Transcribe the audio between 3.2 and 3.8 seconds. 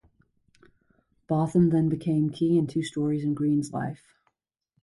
in Green's